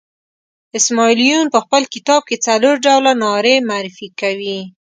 [0.77, 4.59] اسماعیل یون په خپل کتاب کې څلور ډوله نارې معرفي کوي.